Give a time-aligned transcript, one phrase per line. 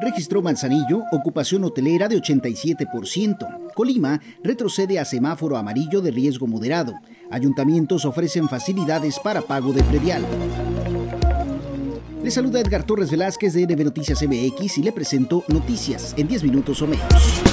[0.00, 3.72] Registró Manzanillo ocupación hotelera de 87%.
[3.74, 6.94] Colima retrocede a semáforo amarillo de riesgo moderado.
[7.30, 10.24] Ayuntamientos ofrecen facilidades para pago de predial.
[12.22, 16.44] Le saluda Edgar Torres Velázquez de NB Noticias MX y le presento noticias en 10
[16.44, 17.47] minutos o menos.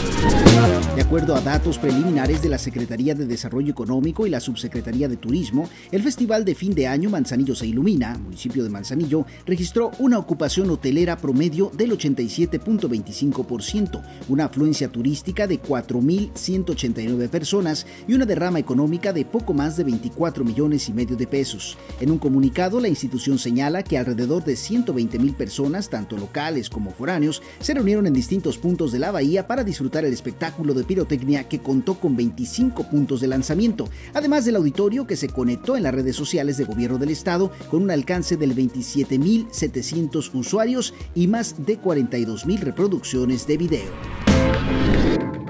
[0.96, 5.18] De acuerdo a datos preliminares de la Secretaría de Desarrollo Económico y la Subsecretaría de
[5.18, 10.18] Turismo, el Festival de Fin de Año Manzanillo se ilumina, municipio de Manzanillo, registró una
[10.18, 19.12] ocupación hotelera promedio del 87.25%, una afluencia turística de 4.189 personas y una derrama económica
[19.12, 21.78] de poco más de 24 millones y medio de pesos.
[22.00, 26.92] En un comunicado, la institución señala que alrededor de 120 mil personas, tanto locales como
[26.92, 31.48] foráneos, se reunieron en distintos puntos de la bahía para disfrutar el espectáculo de pirotecnia
[31.48, 35.94] que contó con 25 puntos de lanzamiento, además del auditorio que se conectó en las
[35.94, 41.80] redes sociales de gobierno del estado con un alcance del 27.700 usuarios y más de
[41.80, 44.25] 42.000 reproducciones de video.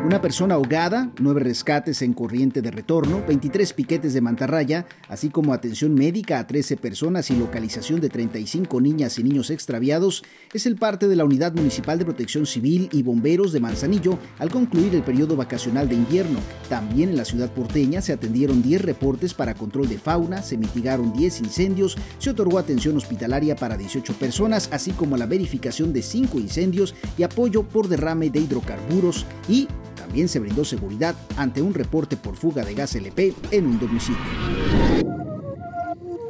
[0.06, 5.52] Una persona ahogada, nueve rescates en corriente de retorno, 23 piquetes de mantarraya, así como
[5.52, 10.75] atención médica a 13 personas y localización de 35 niñas y niños extraviados, es el
[10.75, 15.02] parte de la Unidad Municipal de Protección Civil y Bomberos de Manzanillo al concluir el
[15.02, 16.38] periodo vacacional de invierno.
[16.69, 21.14] También en la ciudad porteña se atendieron 10 reportes para control de fauna, se mitigaron
[21.14, 26.38] 10 incendios, se otorgó atención hospitalaria para 18 personas, así como la verificación de 5
[26.38, 29.67] incendios y apoyo por derrame de hidrocarburos y
[30.06, 34.84] también se brindó seguridad ante un reporte por fuga de gas LP en un domicilio.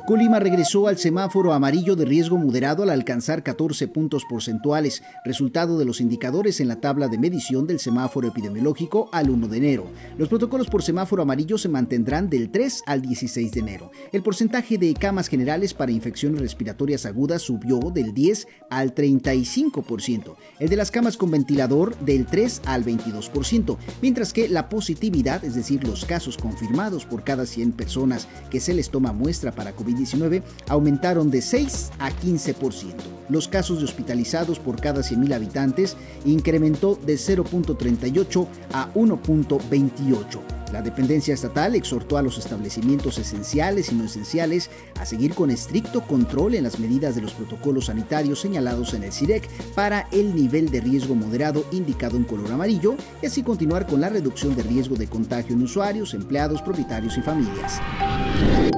[0.06, 5.86] Colima regresó al semáforo amarillo de riesgo moderado al alcanzar 14 puntos porcentuales, resultado de
[5.86, 9.88] los indicadores en la tabla de medición del semáforo epidemiológico al 1 de enero.
[10.20, 13.92] Los protocolos por semáforo amarillo se mantendrán del 3 al 16 de enero.
[14.12, 20.70] El porcentaje de camas generales para infecciones respiratorias agudas subió del 10 al 35%, el
[20.70, 25.84] de las camas con ventilador del 3 al 22%, mientras que la positividad, es decir,
[25.88, 30.44] los casos confirmados por cada 100 personas que se les toma muestra para COVID 19
[30.70, 32.94] aumentaron de 6 a 15%.
[33.30, 40.55] Los casos de hospitalizados por cada 100.000 habitantes incrementó de 0.38 a 1.28.
[40.76, 44.70] La dependencia estatal exhortó a los establecimientos esenciales y no esenciales
[45.00, 49.14] a seguir con estricto control en las medidas de los protocolos sanitarios señalados en el
[49.14, 54.02] CIREC para el nivel de riesgo moderado indicado en color amarillo y así continuar con
[54.02, 57.80] la reducción de riesgo de contagio en usuarios, empleados, propietarios y familias.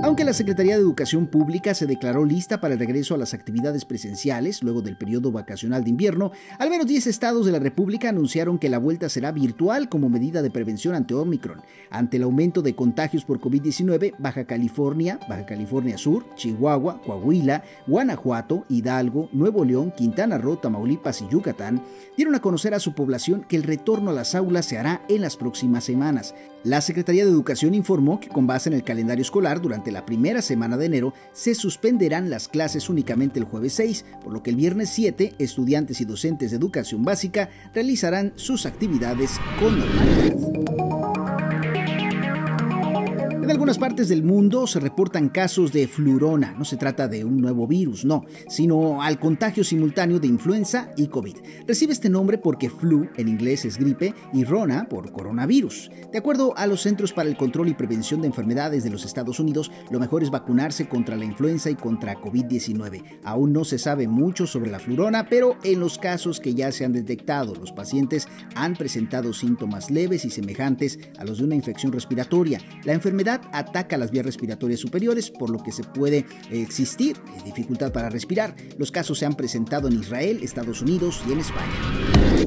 [0.03, 3.84] Aunque la Secretaría de Educación Pública se declaró lista para el regreso a las actividades
[3.84, 8.59] presenciales luego del periodo vacacional de invierno, al menos 10 estados de la República anunciaron
[8.59, 11.62] que la vuelta será virtual como medida de prevención ante Omicron.
[11.89, 18.65] Ante el aumento de contagios por COVID-19, Baja California, Baja California Sur, Chihuahua, Coahuila, Guanajuato,
[18.69, 21.83] Hidalgo, Nuevo León, Quintana Roo, Tamaulipas y Yucatán
[22.15, 25.21] dieron a conocer a su población que el retorno a las aulas se hará en
[25.21, 26.35] las próximas semanas.
[26.63, 30.41] La Secretaría de Educación informó que con base en el calendario escolar, durante la primera
[30.41, 34.55] semana de enero se suspenderán las clases únicamente el jueves 6, por lo que el
[34.55, 40.86] viernes 7 estudiantes y docentes de educación básica realizarán sus actividades con normalidad.
[43.47, 46.53] En algunas partes del mundo se reportan casos de flurona.
[46.58, 51.08] No se trata de un nuevo virus, no, sino al contagio simultáneo de influenza y
[51.08, 51.38] COVID.
[51.66, 55.90] Recibe este nombre porque flu en inglés es gripe y rona por coronavirus.
[56.12, 59.40] De acuerdo a los Centros para el Control y Prevención de Enfermedades de los Estados
[59.40, 63.22] Unidos, lo mejor es vacunarse contra la influenza y contra COVID-19.
[63.24, 66.84] Aún no se sabe mucho sobre la flurona, pero en los casos que ya se
[66.84, 71.94] han detectado, los pacientes han presentado síntomas leves y semejantes a los de una infección
[71.94, 72.59] respiratoria.
[72.84, 78.09] La enfermedad ataca las vías respiratorias superiores, por lo que se puede existir dificultad para
[78.09, 78.55] respirar.
[78.77, 82.47] Los casos se han presentado en Israel, Estados Unidos y en España.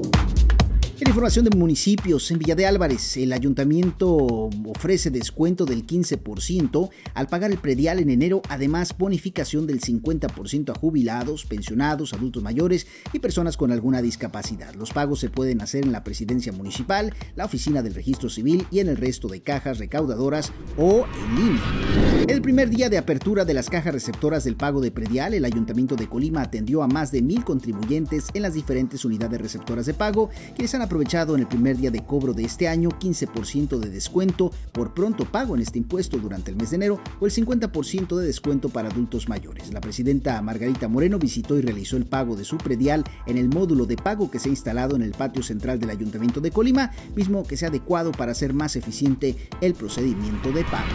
[1.01, 7.27] En información de municipios, en Villa de Álvarez, el ayuntamiento ofrece descuento del 15% al
[7.27, 13.19] pagar el predial en enero, además bonificación del 50% a jubilados, pensionados, adultos mayores y
[13.21, 14.75] personas con alguna discapacidad.
[14.75, 18.81] Los pagos se pueden hacer en la presidencia municipal, la oficina del registro civil y
[18.81, 22.27] en el resto de cajas recaudadoras o en línea.
[22.29, 25.97] El primer día de apertura de las cajas receptoras del pago de predial, el ayuntamiento
[25.97, 30.29] de Colima atendió a más de mil contribuyentes en las diferentes unidades receptoras de pago,
[30.55, 34.51] quienes han aprovechado en el primer día de cobro de este año 15% de descuento
[34.73, 38.27] por pronto pago en este impuesto durante el mes de enero o el 50% de
[38.27, 39.73] descuento para adultos mayores.
[39.73, 43.87] La presidenta Margarita Moreno visitó y realizó el pago de su predial en el módulo
[43.87, 47.45] de pago que se ha instalado en el patio central del Ayuntamiento de Colima, mismo
[47.45, 50.89] que sea adecuado para hacer más eficiente el procedimiento de pago.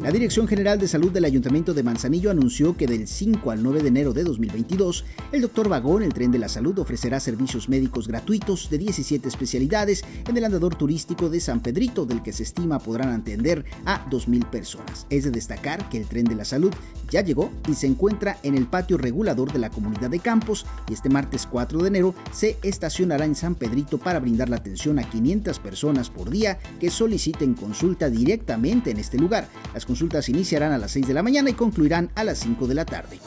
[0.00, 3.82] La Dirección General de Salud del Ayuntamiento de Manzanillo anunció que del 5 al 9
[3.82, 8.06] de enero de 2022, el doctor Vagón, el tren de la salud, ofrecerá servicios médicos
[8.06, 12.78] gratuitos de 17 especialidades en el andador turístico de San Pedrito, del que se estima
[12.78, 15.06] podrán atender a 2.000 personas.
[15.10, 16.72] Es de destacar que el tren de la salud
[17.10, 20.92] ya llegó y se encuentra en el patio regulador de la comunidad de Campos y
[20.92, 25.08] este martes 4 de enero se estacionará en San Pedrito para brindar la atención a
[25.08, 29.48] 500 personas por día que soliciten consulta directamente en este lugar.
[29.72, 32.74] Las consultas iniciarán a las 6 de la mañana y concluirán a las 5 de
[32.74, 33.18] la tarde.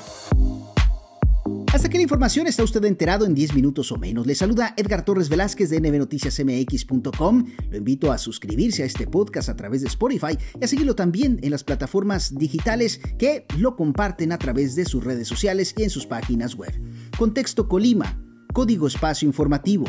[1.74, 4.28] Hasta que la información está usted enterado en 10 minutos o menos.
[4.28, 7.46] Le saluda Edgar Torres Velázquez de nbnoticiasmx.com.
[7.70, 11.40] Lo invito a suscribirse a este podcast a través de Spotify y a seguirlo también
[11.42, 15.90] en las plataformas digitales que lo comparten a través de sus redes sociales y en
[15.90, 16.74] sus páginas web.
[17.18, 18.22] Contexto Colima,
[18.52, 19.86] Código Espacio Informativo,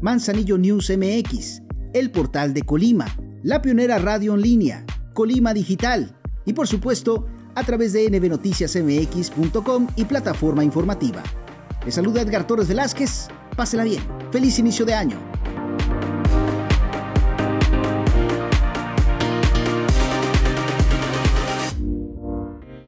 [0.00, 1.60] Manzanillo News MX,
[1.92, 3.06] El Portal de Colima,
[3.42, 6.16] La Pionera Radio en Línea, Colima Digital
[6.46, 7.26] y por supuesto
[7.58, 11.22] a través de nbnoticiasmx.com y plataforma informativa.
[11.84, 13.28] Le saluda Edgar Torres Velázquez.
[13.56, 14.02] Pásela bien.
[14.30, 15.37] Feliz inicio de año.